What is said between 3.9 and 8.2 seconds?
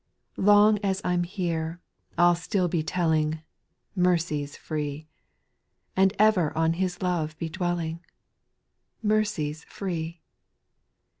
Mercy 's free. And ever on His love be dwelling;—